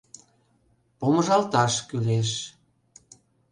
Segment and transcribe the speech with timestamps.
[0.99, 2.31] Помыжалташ кӱлеш.